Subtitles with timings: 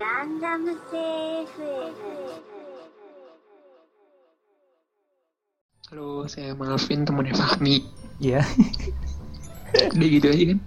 [0.00, 2.48] ランダムセーフ
[5.90, 7.82] Halo, saya Malvin, temannya Fahmi.
[8.22, 8.46] Iya.
[9.98, 10.58] Udah gitu aja kan?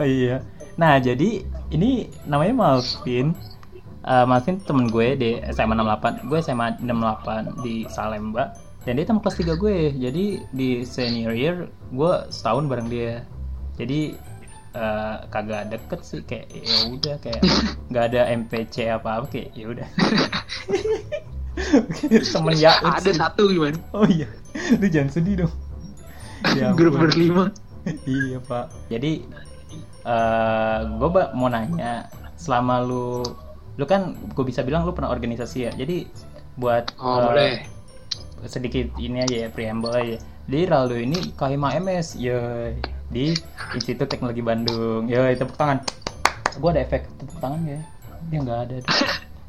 [0.00, 0.42] oh iya.
[0.74, 3.38] Nah, jadi ini namanya Malvin.
[4.02, 6.26] Eh, Malvin temen gue di SMA 68.
[6.26, 8.50] Gue SMA 68 di Salemba.
[8.82, 9.94] Dan dia teman kelas 3 gue.
[9.94, 13.22] Jadi di senior year gue setahun bareng dia.
[13.78, 14.16] Jadi
[14.76, 17.40] eh, kagak deket sih kayak ya udah kayak
[17.90, 19.88] nggak ada MPC apa apa kayak ya udah.
[22.36, 23.80] temen ya Ada satu gimana?
[23.96, 24.28] Oh iya,
[24.76, 25.52] lu jangan sedih dong.
[26.52, 27.48] Ya Grup berlima.
[28.04, 28.68] iya pak.
[28.92, 29.24] Jadi
[30.06, 33.24] eh gue mau nanya, selama lu,
[33.74, 35.72] lu kan gue bisa bilang lu pernah organisasi ya.
[35.72, 36.04] Jadi
[36.56, 37.52] buat Oh, eh, boleh.
[38.46, 40.20] sedikit ini aja ya preamble aja.
[40.46, 42.95] Di Raldo ini KMA MS, yoi.
[43.06, 43.32] Di
[43.72, 45.78] Institut Teknologi Bandung, yoi tepuk tangan.
[46.56, 47.80] Gue ada efek tepuk tangan ya?
[48.28, 48.76] Dia nggak ada.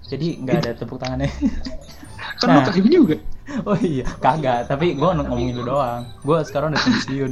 [0.05, 1.29] Jadi nggak ada tepuk tangannya.
[2.39, 2.65] Kan Nah.
[2.65, 3.17] kayak juga.
[3.63, 4.67] Oh iya, kagak.
[4.67, 6.03] Tapi gue ngomongin lu doang.
[6.19, 7.31] Gue sekarang udah pensiun.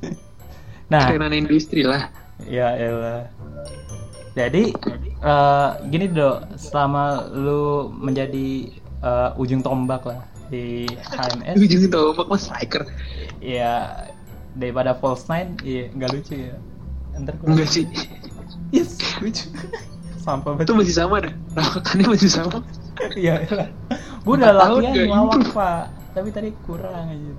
[0.92, 2.08] nah, Kerenan industri lah.
[2.40, 3.28] ya elah.
[4.32, 4.72] Jadi,
[5.20, 12.48] eh, gini dok, selama lu menjadi eh, ujung tombak lah di HMS, Ujung tombak mas
[12.48, 12.88] striker.
[13.44, 14.08] ya
[14.56, 16.56] daripada false nine, iya nggak lucu ya.
[17.16, 17.84] Ntar gue Enggak sih.
[18.74, 19.46] yes, lucu.
[20.16, 20.74] Sampah Itu betul.
[20.80, 21.32] masih sama dah.
[21.54, 22.58] Rawakannya masih sama.
[23.12, 23.68] Iya, elah.
[24.24, 25.52] Gue udah Empat latihan nggak ngelawak improve.
[25.52, 27.32] pak, tapi tadi kurang aja.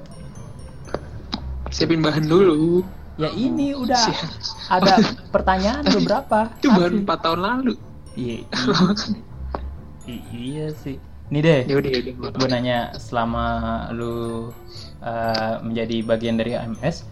[1.67, 2.85] Siapin bahan dulu.
[3.17, 4.29] Ya ini udah Siap.
[4.69, 4.93] ada
[5.33, 6.53] pertanyaan beberapa.
[6.61, 7.01] Itu baru.
[7.01, 7.73] 4 tahun lalu.
[8.13, 9.21] Iya, i-
[10.07, 11.01] i- iya sih.
[11.27, 13.45] Nih deh, ya ya gue nanya selama
[13.91, 14.47] lu
[15.03, 17.03] uh, menjadi bagian dari AMS,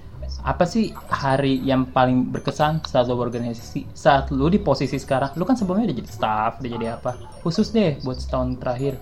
[0.47, 3.91] apa sih hari yang paling berkesan saat lu berorganisasi?
[3.91, 7.11] Saat lu di posisi sekarang, lu kan sebelumnya udah jadi staff, udah jadi apa?
[7.43, 8.95] Khusus deh buat setahun terakhir,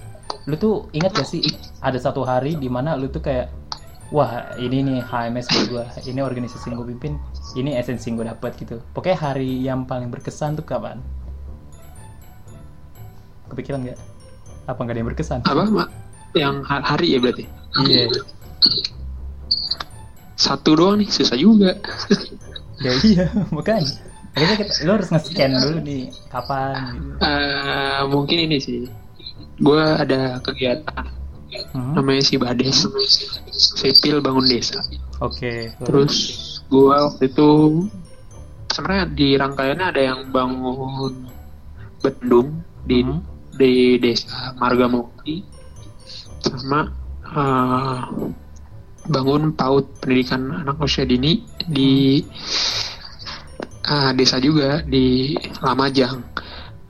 [0.50, 1.46] lu tuh ingat gak sih
[1.86, 3.54] ada satu hari di mana lu tuh kayak
[4.10, 7.22] wah ini nih HMS buat gue, ini organisasi yang gue pimpin,
[7.54, 8.82] ini esensi yang gue dapat gitu.
[8.98, 10.98] Pokoknya hari yang paling berkesan tuh kapan?
[13.54, 14.13] Kepikiran nggak?
[14.64, 15.40] Apa nggak ada yang berkesan?
[15.44, 15.90] Apa, Mak?
[16.34, 17.46] Yang ha- hari ya berarti?
[17.84, 18.08] Iya.
[20.34, 21.78] Satu doang nih, susah juga.
[22.82, 23.26] Ya iya.
[23.54, 23.86] Makanya
[24.34, 27.16] kita, lo harus nge-scan dulu nih kapan gitu.
[27.22, 28.90] Eh, mungkin ini sih.
[29.62, 31.06] Gue ada kegiatan
[31.70, 32.90] Hmm, namanya si Bades
[33.54, 34.82] Sipil Bangun Desa.
[35.22, 35.70] Oke.
[35.86, 36.16] Terus
[36.66, 37.50] gue waktu itu
[38.74, 41.30] sebenarnya di rangkaiannya ada yang bangun
[42.02, 42.58] bendung
[42.90, 43.22] di Hmm.
[43.54, 45.46] Di desa Margamukti
[46.44, 46.90] sama
[47.24, 48.00] eh,
[49.04, 52.24] bangun PAUD pendidikan anak usia dini di
[53.84, 56.18] eh, desa juga di Lamajang.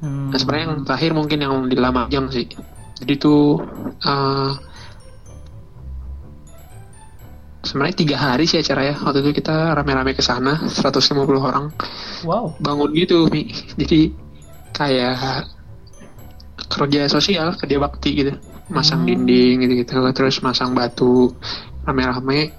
[0.03, 0.29] Hmm.
[0.29, 2.47] Nah sebenarnya yang terakhir mungkin yang di Lamajang sih.
[3.01, 3.61] Jadi tuh
[4.03, 4.51] eh,
[7.63, 8.95] sebenarnya tiga hari sih acara ya.
[8.99, 11.65] Waktu itu kita rame-rame ke sana 150 orang
[12.23, 12.55] Wow.
[12.61, 13.49] bangun gitu Mi.
[13.79, 14.13] Jadi
[14.71, 15.47] kayak
[16.73, 18.33] kerja sosial, kerja bakti gitu.
[18.71, 19.09] Masang Hmm.
[19.13, 21.31] dinding gitu-gitu, terus masang batu
[21.85, 22.51] rame-rame.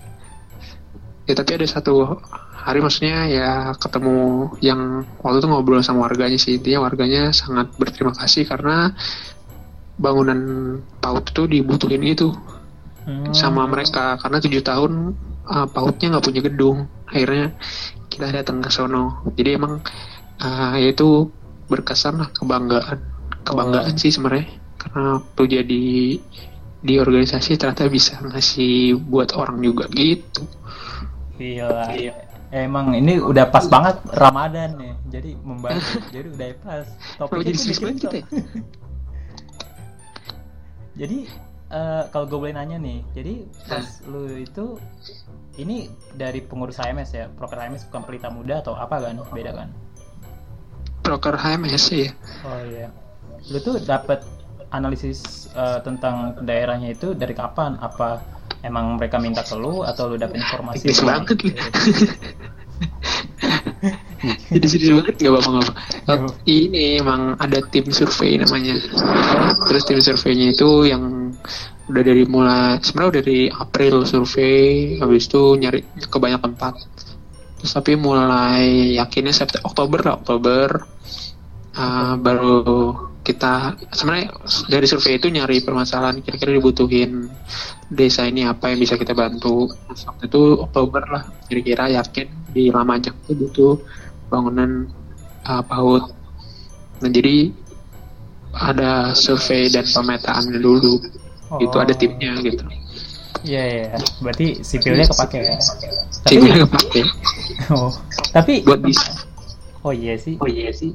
[1.25, 2.21] Ya tapi ada satu
[2.53, 6.61] hari maksudnya ya ketemu yang waktu itu ngobrol sama warganya sih.
[6.61, 8.93] Intinya warganya sangat berterima kasih karena
[9.95, 10.41] bangunan
[10.99, 12.35] PAUD itu dibutuhin gitu
[13.05, 13.37] Hmm.
[13.37, 15.13] sama mereka karena tujuh tahun
[15.45, 17.53] uh, pautnya nggak punya gedung akhirnya
[18.09, 19.85] kita datang ke sono jadi emang
[20.41, 21.29] uh, ya itu
[21.69, 23.05] berkesan lah kebanggaan
[23.45, 24.49] kebanggaan sih sebenarnya
[24.81, 25.85] karena tuh jadi
[26.85, 30.45] di organisasi ternyata bisa ngasih buat orang juga gitu
[31.35, 31.91] Gila.
[32.55, 34.95] Emang ini udah pas banget Ramadan nih.
[35.11, 35.99] Jadi membantu.
[36.15, 36.87] jadi udah pas.
[37.19, 38.25] Kenapa jadi tuh serius banget kita ya?
[41.03, 41.19] jadi
[41.75, 43.35] eh, kalau gue boleh nanya nih, jadi
[43.67, 44.79] pas lu itu
[45.59, 49.19] ini dari pengurus HMS ya, proker HMS bukan pelita muda atau apa kan?
[49.35, 49.75] Beda kan?
[51.05, 52.11] broker HMS ya
[52.49, 52.89] Oh iya.
[53.53, 54.25] Lu tuh dapat
[54.73, 57.77] analisis eh, tentang daerahnya itu dari kapan?
[57.79, 58.21] Apa
[58.65, 60.89] emang mereka minta ke lu atau lu dapat informasi?
[60.89, 61.39] Dari- banget
[64.49, 68.81] jadi serius banget nggak apa-apa ini emang ada tim survei namanya.
[69.69, 71.37] Terus tim surveinya itu yang
[71.85, 76.75] udah dari mulai sebenarnya udah dari April survei habis itu nyari ke banyak tempat.
[77.61, 80.69] Terus tapi mulai yakinnya September Oktober lah Oktober.
[81.75, 82.63] Uh, baru
[83.25, 84.37] kita sebenarnya
[84.69, 87.25] dari survei itu nyari permasalahan kira-kira dibutuhin
[87.89, 89.73] desa ini apa yang bisa kita bantu.
[89.73, 93.75] Terus waktu itu Oktober lah kira-kira yakin di Lamajang itu butuh
[94.29, 94.87] bangunan
[95.49, 96.05] uh, PAUD
[97.03, 97.51] nah jadi
[98.55, 101.01] ada survei dan pemetaan dulu.
[101.59, 102.63] Itu ada timnya gitu.
[103.45, 103.99] Iya, iya.
[104.21, 105.57] Berarti sipilnya kepake ya.
[105.59, 107.03] Tapi, timnya kepake.
[107.73, 107.89] Oh,
[108.35, 109.09] tapi buat bisa.
[109.81, 110.37] Oh iya sih.
[110.41, 110.93] oh iya sih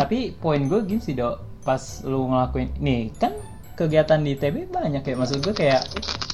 [0.00, 3.36] Tapi poin gue gini sih dok, pas lu ngelakuin, nih kan
[3.76, 5.84] kegiatan di TB banyak ya, maksud gue kayak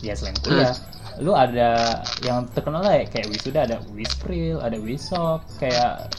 [0.03, 0.75] ya selain kuliah,
[1.19, 6.11] lu ada yang terkenal lah ya, kayak wisuda ada wispril, ada wisop, kayak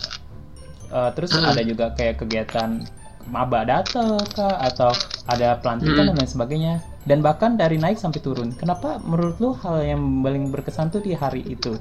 [0.88, 1.47] eh, terus Hmm.
[1.47, 2.83] ada juga kayak kegiatan
[3.27, 4.55] maba data kah?
[4.63, 4.91] Atau
[5.27, 6.15] ada pelantikan Hmm.
[6.15, 6.73] dan lain sebagainya.
[7.03, 8.51] Dan bahkan dari naik sampai turun.
[8.55, 11.75] Kenapa menurut lu hal yang paling berkesan tuh di hari itu?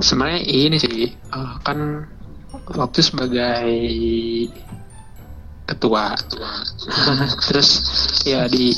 [0.00, 1.78] Sebenarnya ini sih eh, kan
[2.52, 3.70] waktu sebagai
[5.66, 6.14] ketua.
[7.46, 7.70] Terus
[8.26, 8.74] ya di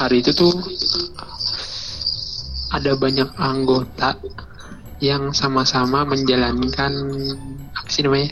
[0.00, 0.54] hari itu tuh
[2.70, 4.16] ada banyak anggota
[5.00, 6.92] yang sama-sama menjalankan
[7.72, 8.30] apa sih namanya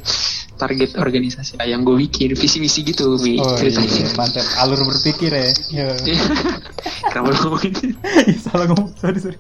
[0.58, 4.10] target organisasi yang gue bikin visi misi gitu Mi, ceritanya.
[4.18, 5.48] mantap alur berpikir ya.
[5.70, 5.88] Iya.
[7.14, 7.72] kenapa lu ngomongin?
[8.42, 8.88] Salah ngomong.
[8.98, 9.38] Sorry sorry.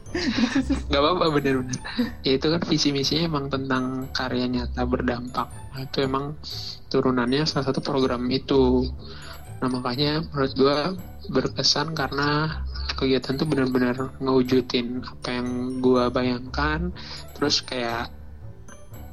[0.88, 1.78] Nggak apa-apa bener-bener.
[2.22, 5.48] Ya itu kan visi misinya emang tentang karya nyata berdampak.
[5.74, 6.38] Nah, itu emang
[6.88, 8.86] turunannya salah satu program itu.
[9.58, 10.78] Nah makanya menurut gua
[11.28, 12.62] berkesan karena
[12.94, 15.48] kegiatan tuh benar-benar ngewujudin apa yang
[15.82, 16.94] gua bayangkan.
[17.36, 18.17] Terus kayak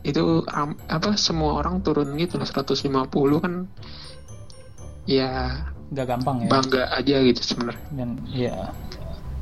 [0.05, 3.53] itu am- apa semua orang turun gitu loh 150 kan
[5.09, 6.49] ya nggak gampang ya.
[6.49, 7.85] bangga aja gitu sebenarnya.
[7.93, 8.69] Dan ya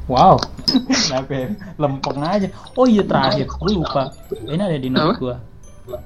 [0.07, 0.39] wow
[1.07, 1.47] kenapa ya?
[1.75, 2.47] lempeng aja.
[2.79, 4.15] Oh iya terakhir gue lupa.
[4.47, 5.35] Ini ada di note gue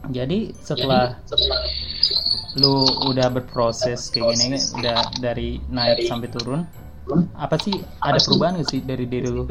[0.09, 1.21] jadi setelah
[2.57, 6.61] lu udah berproses kayak gini udah dari naik sampai turun
[7.37, 9.47] apa sih ada perubahan gak sih dari diri lu?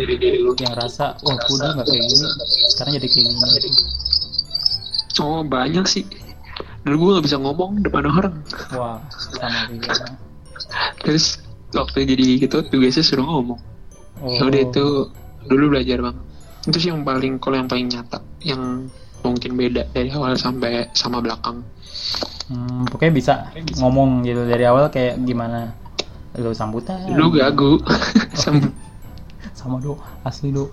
[0.60, 2.26] Yang rasa wah gue dulu nggak kayak gini
[2.74, 3.60] sekarang jadi kayak gini
[5.20, 6.04] oh banyak sih.
[6.84, 8.34] Dulu gua nggak bisa ngomong depan orang.
[8.74, 10.16] Wah sama juga.
[11.04, 11.40] Terus
[11.72, 13.60] waktu jadi gitu tugasnya suruh ngomong.
[14.20, 14.32] Oh.
[14.32, 14.84] Ya udah itu
[15.46, 16.16] dulu belajar bang
[16.66, 18.90] itu sih yang paling kalau yang paling nyata yang
[19.22, 21.62] mungkin beda dari awal sampai sama belakang.
[22.46, 23.34] Hmm, pokoknya bisa
[23.78, 25.74] ngomong gitu dari awal kayak gimana.
[26.38, 27.06] Lu sambutan.
[27.10, 27.72] Dulu gagu.
[28.42, 28.74] Sam-
[29.56, 30.70] sama do asli do